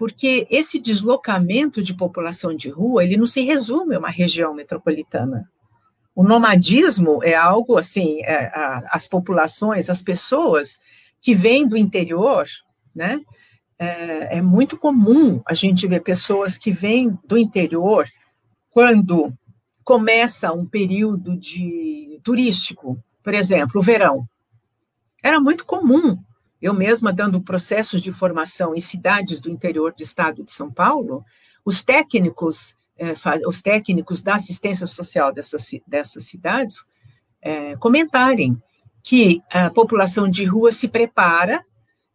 [0.00, 5.46] porque esse deslocamento de população de rua, ele não se resume a uma região metropolitana.
[6.14, 10.78] O nomadismo é algo assim, é, a, as populações, as pessoas
[11.20, 12.46] que vêm do interior,
[12.94, 13.20] né?
[13.78, 18.08] É, é muito comum a gente ver pessoas que vêm do interior
[18.70, 19.30] quando
[19.84, 24.26] começa um período de turístico, por exemplo, o verão.
[25.22, 26.16] Era muito comum
[26.60, 31.24] eu mesma dando processos de formação em cidades do interior do estado de São Paulo,
[31.64, 33.14] os técnicos, é,
[33.46, 36.84] os técnicos da assistência social dessas, dessas cidades
[37.40, 38.60] é, comentarem
[39.02, 41.64] que a população de rua se prepara,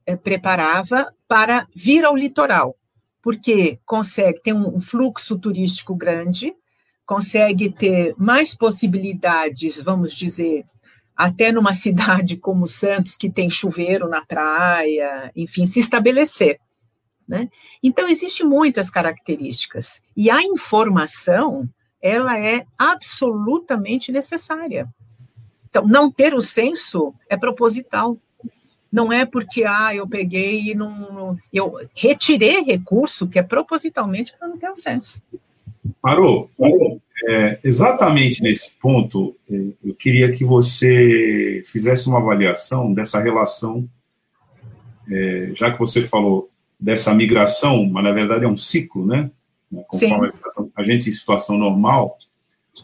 [0.05, 2.75] é, preparava para vir ao litoral,
[3.21, 6.53] porque consegue ter um fluxo turístico grande,
[7.05, 10.65] consegue ter mais possibilidades, vamos dizer,
[11.15, 16.59] até numa cidade como Santos, que tem chuveiro na praia, enfim, se estabelecer.
[17.27, 17.49] Né?
[17.81, 20.01] Então, existem muitas características.
[20.15, 21.67] E a informação,
[22.01, 24.87] ela é absolutamente necessária.
[25.69, 28.17] Então, não ter o censo é proposital.
[28.91, 31.33] Não é porque, ah, eu peguei e não.
[31.51, 35.21] Eu retirei recurso que é propositalmente para não ter o censo.
[36.01, 36.49] Parou.
[36.57, 37.01] Parou.
[37.23, 43.87] É, exatamente nesse ponto, é, eu queria que você fizesse uma avaliação dessa relação,
[45.09, 46.49] é, já que você falou
[46.79, 49.31] dessa migração, mas na verdade é um ciclo, né?
[49.87, 52.17] Conforme a, a gente em situação normal,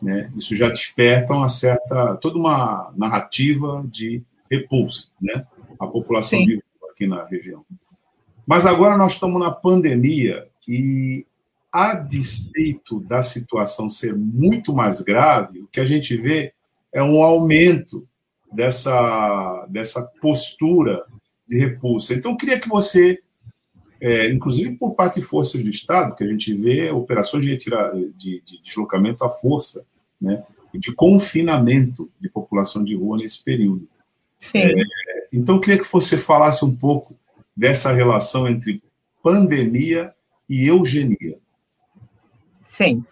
[0.01, 5.45] né, isso já desperta uma certa, toda uma narrativa de repulsa, né?
[5.79, 7.65] A população vive aqui na região.
[8.47, 11.25] Mas agora nós estamos na pandemia e
[11.71, 16.53] a despeito da situação ser muito mais grave, o que a gente vê
[16.91, 18.05] é um aumento
[18.51, 21.05] dessa, dessa postura
[21.47, 22.13] de repulsa.
[22.13, 23.19] Então, eu queria que você,
[24.01, 27.93] é, inclusive por parte de forças do Estado, que a gente vê operações de, retira,
[28.17, 29.85] de, de deslocamento à força,
[30.19, 33.87] né, de confinamento de população de rua nesse período.
[34.53, 34.73] É,
[35.31, 37.15] então, eu queria que você falasse um pouco
[37.55, 38.83] dessa relação entre
[39.23, 40.13] pandemia
[40.49, 41.37] e eugenia.
[42.83, 43.05] Sim.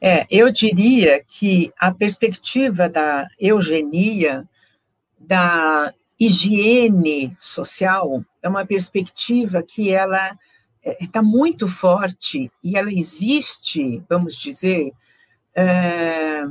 [0.00, 4.48] É, eu diria que a perspectiva da eugenia,
[5.18, 10.36] da higiene social, é uma perspectiva que ela
[11.00, 14.92] está é, muito forte e ela existe, vamos dizer,
[15.54, 16.44] é,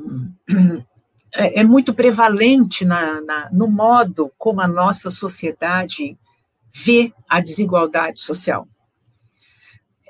[1.34, 6.18] é, é muito prevalente na, na, no modo como a nossa sociedade
[6.74, 8.68] vê a desigualdade social.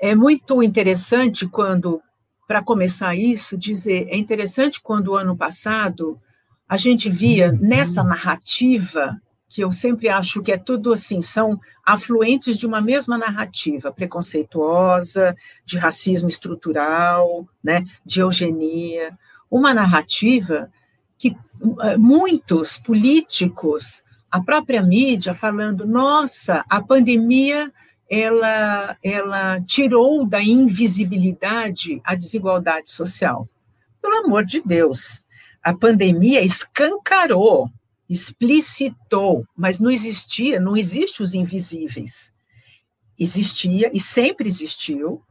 [0.00, 2.00] É muito interessante quando
[2.48, 6.18] para começar isso, dizer, é interessante quando o ano passado
[6.66, 9.20] a gente via nessa narrativa,
[9.50, 15.36] que eu sempre acho que é tudo assim, são afluentes de uma mesma narrativa, preconceituosa,
[15.64, 19.16] de racismo estrutural, né, de eugenia,
[19.50, 20.70] uma narrativa
[21.18, 21.36] que
[21.82, 27.70] eh, muitos políticos, a própria mídia falando, nossa, a pandemia
[28.08, 33.48] ela, ela tirou da invisibilidade a desigualdade social.
[34.00, 35.22] Pelo amor de Deus,
[35.62, 37.70] a pandemia escancarou,
[38.08, 42.32] explicitou, mas não existia, não existe os invisíveis.
[43.18, 45.22] Existia e sempre existiu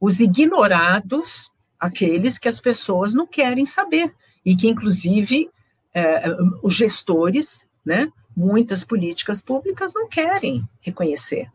[0.00, 4.14] os ignorados, aqueles que as pessoas não querem saber
[4.44, 5.50] e que inclusive
[5.94, 6.24] é,
[6.62, 11.50] os gestores, né, muitas políticas públicas não querem reconhecer.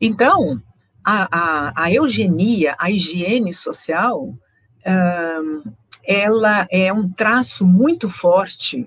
[0.00, 0.60] Então,
[1.04, 4.34] a, a, a eugenia, a higiene social,
[6.04, 8.86] ela é um traço muito forte,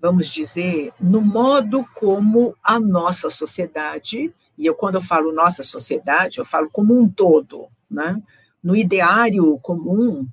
[0.00, 6.38] vamos dizer, no modo como a nossa sociedade, e eu quando eu falo nossa sociedade,
[6.38, 8.20] eu falo como um todo, né?
[8.62, 10.26] no ideário comum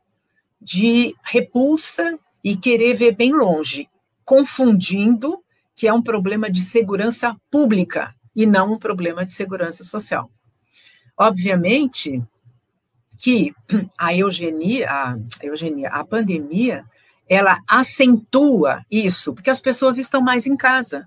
[0.62, 3.88] de repulsa e querer ver bem longe,
[4.24, 5.40] confundindo
[5.76, 10.32] que é um problema de segurança pública e não um problema de segurança social.
[11.18, 12.24] Obviamente
[13.18, 13.54] que
[13.98, 16.86] a eugenia, a, eugenia, a pandemia,
[17.28, 21.06] ela acentua isso, porque as pessoas estão mais em casa,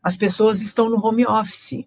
[0.00, 1.84] as pessoas estão no home office,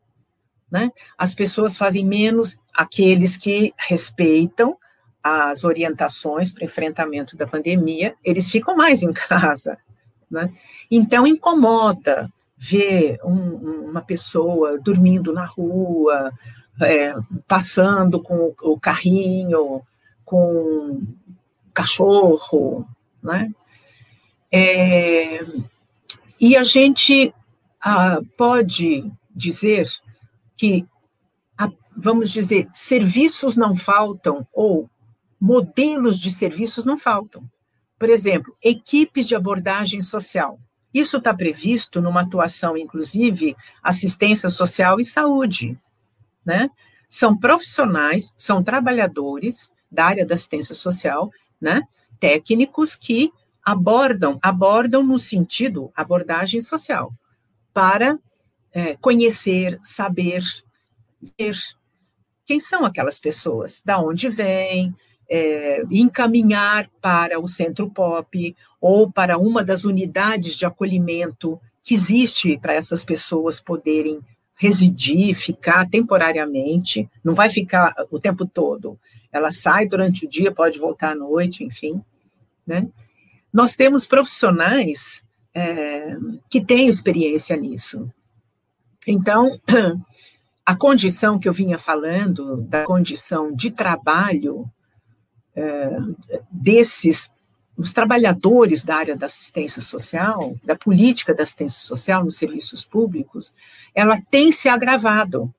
[0.69, 0.91] né?
[1.17, 4.77] As pessoas fazem menos aqueles que respeitam
[5.23, 9.77] as orientações para enfrentamento da pandemia, eles ficam mais em casa.
[10.29, 10.53] Né?
[10.91, 16.31] Então, incomoda ver um, uma pessoa dormindo na rua,
[16.81, 17.13] é,
[17.47, 19.81] passando com o carrinho,
[20.25, 21.07] com o
[21.73, 22.87] cachorro,
[23.21, 23.53] né?
[24.51, 25.45] É,
[26.39, 27.33] e a gente
[27.81, 29.87] ah, pode dizer
[30.55, 30.85] que,
[31.95, 34.89] vamos dizer, serviços não faltam ou
[35.39, 37.43] modelos de serviços não faltam.
[37.99, 40.59] Por exemplo, equipes de abordagem social.
[40.93, 45.77] Isso está previsto numa atuação, inclusive, assistência social e saúde.
[46.45, 46.69] Né?
[47.09, 51.29] São profissionais, são trabalhadores da área da assistência social,
[51.59, 51.81] né?
[52.19, 53.31] técnicos que
[53.63, 57.13] abordam, abordam no sentido abordagem social,
[57.73, 58.17] para
[58.71, 60.41] é, conhecer, saber,
[61.37, 61.55] ver
[62.45, 64.95] quem são aquelas pessoas, da onde vêm,
[65.29, 72.57] é, encaminhar para o centro pop ou para uma das unidades de acolhimento que existe
[72.57, 74.19] para essas pessoas poderem
[74.55, 78.99] residir, ficar temporariamente, não vai ficar o tempo todo.
[79.31, 82.01] Ela sai durante o dia, pode voltar à noite, enfim.
[82.65, 82.87] Né?
[83.53, 85.23] Nós temos profissionais
[85.53, 86.17] é,
[86.49, 88.11] que têm experiência nisso.
[89.05, 89.59] Então,
[90.65, 94.69] a condição que eu vinha falando, da condição de trabalho
[96.51, 97.31] desses
[97.77, 103.53] os trabalhadores da área da assistência social, da política da assistência social nos serviços públicos,
[103.93, 105.53] ela tem se agravado.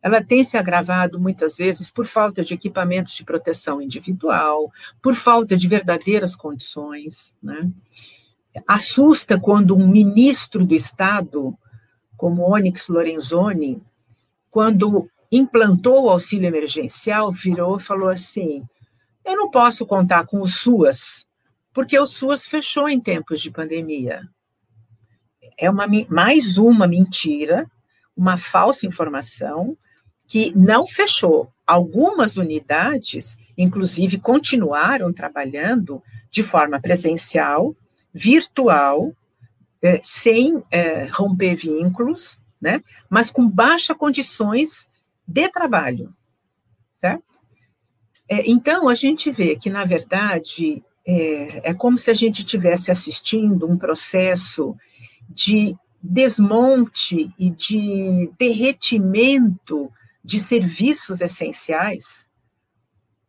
[0.00, 4.70] Ela tem se agravado muitas vezes por falta de equipamentos de proteção individual,
[5.02, 7.34] por falta de verdadeiras condições.
[7.42, 7.70] Né?
[8.68, 11.56] Assusta quando um ministro do Estado,
[12.16, 13.82] como Onyx Lorenzoni,
[14.50, 18.62] quando implantou o auxílio emergencial, virou e falou assim:
[19.24, 21.26] eu não posso contar com o SUAS,
[21.72, 24.22] porque o SUAS fechou em tempos de pandemia.
[25.58, 27.70] É uma, mais uma mentira,
[28.16, 29.76] uma falsa informação
[30.26, 31.52] que não fechou.
[31.66, 37.74] Algumas unidades, inclusive, continuaram trabalhando de forma presencial,
[38.12, 39.12] virtual,
[39.82, 42.82] é, sem é, romper vínculos, né?
[43.08, 44.88] mas com baixas condições
[45.26, 46.12] de trabalho?
[48.28, 52.90] É, então, a gente vê que, na verdade, é, é como se a gente estivesse
[52.90, 54.74] assistindo um processo
[55.28, 59.90] de desmonte e de derretimento
[60.22, 62.28] de serviços essenciais,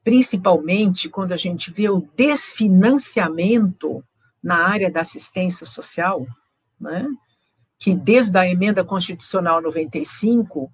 [0.03, 4.03] principalmente quando a gente vê o desfinanciamento
[4.41, 6.25] na área da assistência social,
[6.79, 7.07] né?
[7.77, 10.71] que desde a emenda constitucional 95,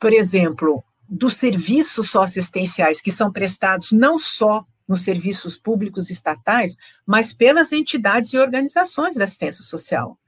[0.00, 0.82] por exemplo,
[1.12, 6.74] dos serviços socioassistenciais que são prestados não só nos serviços públicos estatais,
[7.06, 10.18] mas pelas entidades e organizações da assistência social,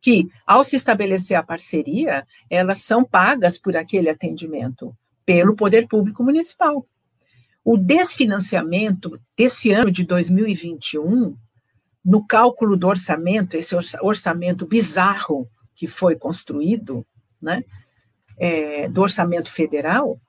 [0.00, 6.22] que, ao se estabelecer a parceria, elas são pagas por aquele atendimento pelo poder público
[6.22, 6.86] municipal.
[7.64, 11.36] O desfinanciamento desse ano de 2021,
[12.04, 17.04] no cálculo do orçamento, esse orçamento bizarro que foi construído,
[17.42, 17.64] né,
[18.38, 20.20] é, do orçamento federal,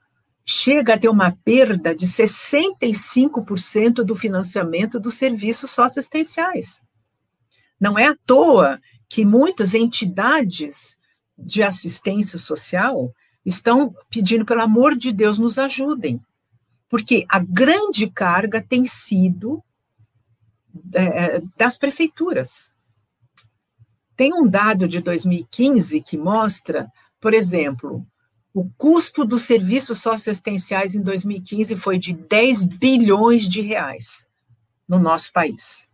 [0.52, 6.82] chega a ter uma perda de 65% do financiamento dos serviços socioassistenciais.
[7.80, 10.98] Não é à toa que muitas entidades
[11.38, 13.14] de assistência social
[13.46, 16.20] estão pedindo, pelo amor de Deus, nos ajudem,
[16.90, 19.64] porque a grande carga tem sido
[20.96, 22.72] é, das prefeituras.
[24.16, 26.92] Tem um dado de 2015 que mostra,
[27.22, 28.04] por exemplo,
[28.54, 34.26] o custo dos serviços socioassistenciais em 2015 foi de 10 bilhões de reais
[34.88, 35.88] no nosso país.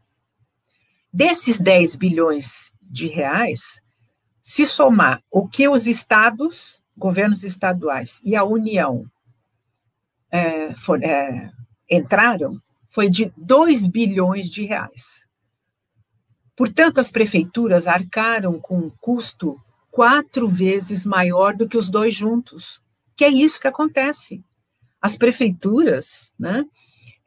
[1.11, 3.81] Desses 10 bilhões de reais,
[4.41, 9.09] se somar o que os estados, governos estaduais e a União
[10.31, 11.51] é, for, é,
[11.89, 15.25] entraram, foi de 2 bilhões de reais.
[16.55, 19.61] Portanto, as prefeituras arcaram com um custo
[19.95, 22.81] quatro vezes maior do que os dois juntos,
[23.15, 24.43] que é isso que acontece.
[25.01, 26.65] As prefeituras, né,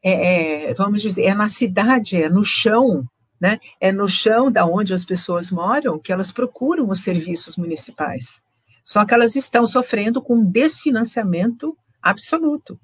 [0.05, 3.09] é, é, vamos dizer, é na cidade, é no chão,
[3.41, 8.39] né, é no chão da onde as pessoas moram que elas procuram os serviços municipais.
[8.85, 12.79] Só que elas estão sofrendo com um desfinanciamento absoluto.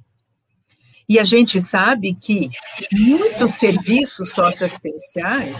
[1.09, 2.49] E a gente sabe que
[2.93, 5.57] muitos serviços socioassistenciais,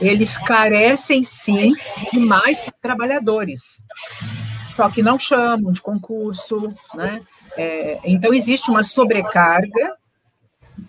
[0.00, 1.74] eles carecem, sim,
[2.12, 3.80] de mais trabalhadores.
[4.74, 7.22] Só que não chamam de concurso, né?
[7.56, 9.96] É, então, existe uma sobrecarga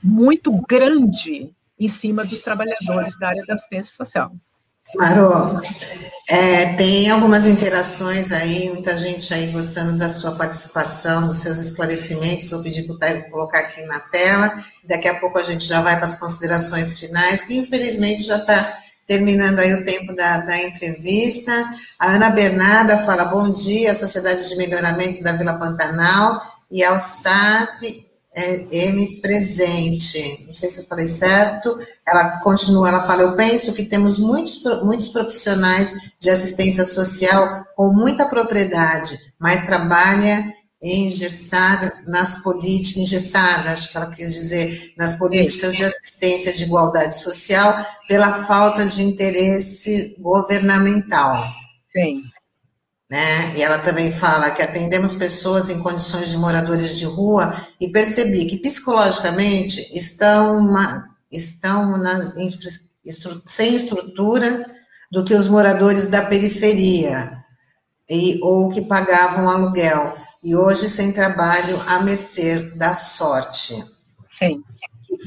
[0.03, 4.33] muito grande em cima dos trabalhadores da área da assistência social.
[4.93, 5.59] Claro.
[6.29, 12.49] É, tem algumas interações aí, muita gente aí gostando da sua participação, dos seus esclarecimentos.
[12.51, 14.63] Vou pedir para o colocar aqui na tela.
[14.83, 18.77] Daqui a pouco a gente já vai para as considerações finais, que infelizmente já está
[19.07, 21.51] terminando aí o tempo da, da entrevista.
[21.97, 28.06] A Ana Bernarda fala: bom dia, Sociedade de Melhoramento da Vila Pantanal e ao SAP
[28.37, 30.45] M presente.
[30.45, 31.77] Não sei se eu falei certo.
[32.07, 37.91] Ela continua, ela fala: Eu penso que temos muitos, muitos profissionais de assistência social com
[37.91, 45.75] muita propriedade, mas trabalha engessada nas políticas, engessada, acho que ela quis dizer, nas políticas
[45.75, 51.43] de assistência de igualdade social pela falta de interesse governamental.
[51.91, 52.26] Sim
[53.09, 53.55] né?
[53.55, 58.45] E ela também fala que atendemos pessoas em condições de moradores de rua e percebi
[58.45, 62.33] que psicologicamente estão, uma, estão nas,
[63.05, 64.65] estru, sem estrutura
[65.11, 67.31] do que os moradores da periferia
[68.09, 73.83] e, ou que pagavam aluguel e hoje sem trabalho a mercê da sorte.
[74.37, 74.61] Sim.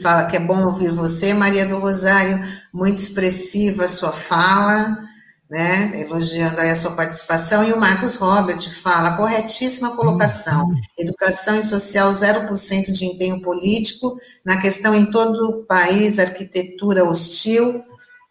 [0.03, 5.10] Fala que é bom ouvir você, Maria do Rosário, muito expressiva a sua fala
[5.51, 11.63] né, elogiando aí a sua participação, e o Marcos Robert fala, corretíssima colocação, educação e
[11.63, 17.83] social 0% de empenho político, na questão em todo o país, arquitetura hostil,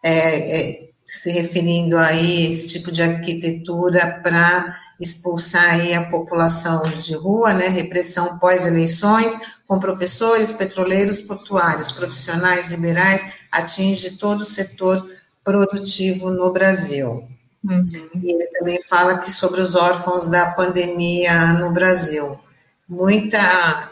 [0.01, 7.15] é, é, se referindo aí esse tipo de arquitetura para expulsar aí a população de
[7.15, 16.29] rua, né, repressão pós-eleições, com professores, petroleiros, portuários, profissionais liberais, atinge todo o setor produtivo
[16.29, 17.27] no Brasil.
[17.63, 18.09] Uhum.
[18.21, 22.39] E ele também fala que sobre os órfãos da pandemia no Brasil.
[22.87, 23.37] Muita.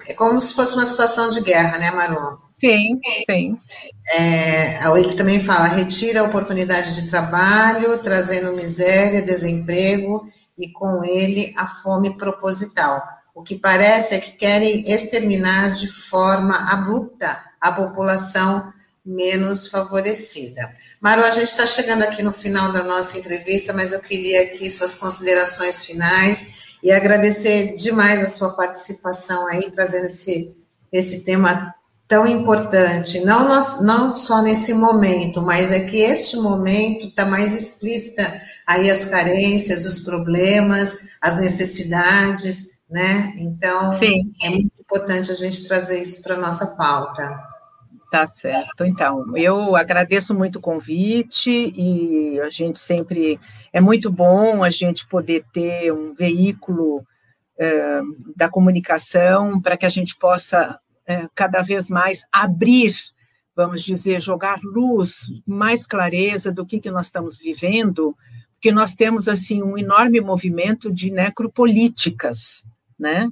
[0.07, 2.39] É como se fosse uma situação de guerra, né, Maru?
[2.59, 3.59] Sim, sim.
[4.15, 10.27] É, ele também fala: retira a oportunidade de trabalho, trazendo miséria, desemprego
[10.57, 13.03] e com ele a fome proposital.
[13.35, 18.73] O que parece é que querem exterminar de forma abrupta a população
[19.05, 20.71] menos favorecida.
[21.01, 24.69] Maru, a gente está chegando aqui no final da nossa entrevista, mas eu queria aqui
[24.69, 26.47] suas considerações finais
[26.81, 30.55] e agradecer demais a sua participação aí, trazendo esse,
[30.91, 31.73] esse tema
[32.07, 37.53] tão importante, não, nós, não só nesse momento, mas é que este momento está mais
[37.53, 43.33] explícita aí as carências, os problemas, as necessidades, né?
[43.37, 44.31] Então, Sim.
[44.41, 47.46] é muito importante a gente trazer isso para a nossa pauta.
[48.11, 48.85] Tá certo.
[48.85, 53.37] Então, eu agradeço muito o convite e a gente sempre.
[53.73, 57.05] É muito bom a gente poder ter um veículo
[57.59, 58.01] é,
[58.35, 62.93] da comunicação para que a gente possa é, cada vez mais abrir,
[63.53, 68.15] vamos dizer, jogar luz, mais clareza do que, que nós estamos vivendo,
[68.53, 72.63] porque nós temos, assim, um enorme movimento de necropolíticas,
[72.97, 73.29] né?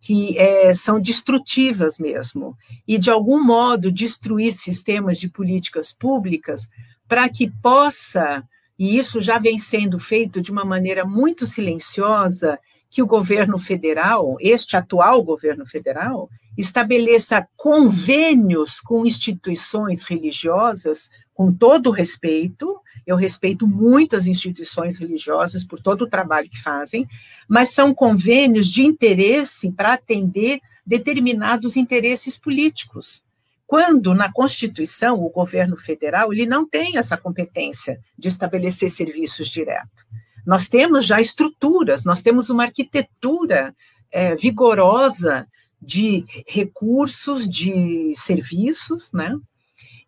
[0.00, 6.68] Que é, são destrutivas mesmo, e de algum modo destruir sistemas de políticas públicas
[7.08, 8.44] para que possa,
[8.78, 12.58] e isso já vem sendo feito de uma maneira muito silenciosa,
[12.90, 21.90] que o governo federal, este atual governo federal, estabeleça convênios com instituições religiosas, com todo
[21.90, 27.08] respeito, eu respeito muito as instituições religiosas por todo o trabalho que fazem,
[27.48, 33.24] mas são convênios de interesse para atender determinados interesses políticos.
[33.66, 40.04] Quando na Constituição o governo federal ele não tem essa competência de estabelecer serviços diretos.
[40.46, 43.74] Nós temos já estruturas, nós temos uma arquitetura
[44.12, 45.46] é, vigorosa
[45.80, 49.34] de recursos, de serviços, né?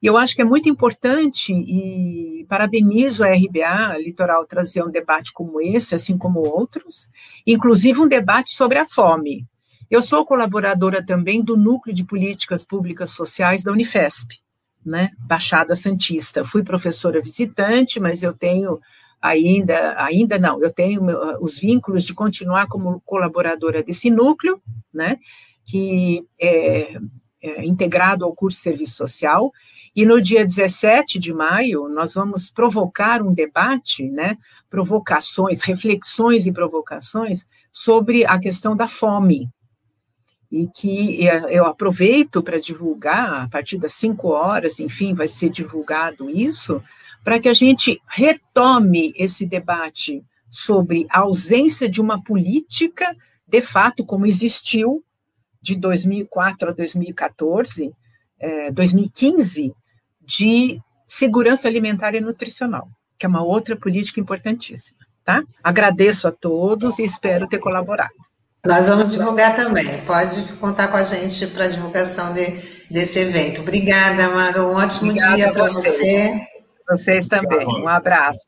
[0.02, 4.90] E eu acho que é muito importante, e parabenizo a RBA, a Litoral, trazer um
[4.90, 7.08] debate como esse, assim como outros,
[7.46, 9.46] inclusive um debate sobre a fome.
[9.90, 14.36] Eu sou colaboradora também do Núcleo de Políticas Públicas Sociais da Unifesp,
[14.86, 16.44] né, Baixada Santista.
[16.44, 18.80] Fui professora visitante, mas eu tenho
[19.20, 21.02] ainda, ainda não, eu tenho
[21.42, 24.62] os vínculos de continuar como colaboradora desse núcleo,
[24.94, 25.18] né,
[25.66, 26.96] que é,
[27.42, 29.52] é integrado ao curso de serviço social,
[29.94, 34.36] e no dia 17 de maio, nós vamos provocar um debate, né,
[34.68, 39.48] provocações, reflexões e provocações sobre a questão da fome.
[40.50, 46.28] E que eu aproveito para divulgar, a partir das 5 horas, enfim, vai ser divulgado
[46.28, 46.82] isso,
[47.22, 53.16] para que a gente retome esse debate sobre a ausência de uma política,
[53.46, 55.04] de fato, como existiu
[55.62, 57.92] de 2004 a 2014,
[58.72, 59.74] 2015,
[60.20, 65.42] de segurança alimentar e nutricional, que é uma outra política importantíssima, tá?
[65.62, 68.14] Agradeço a todos e espero ter colaborado.
[68.64, 72.46] Nós vamos divulgar também, pode contar com a gente para a divulgação de,
[72.90, 73.62] desse evento.
[73.62, 76.46] Obrigada, Mara, um ótimo Obrigada dia para você.
[76.88, 78.46] Vocês também, um abraço.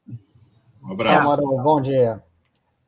[0.82, 1.36] Um abraço.
[1.36, 2.22] Tchau, Bom dia.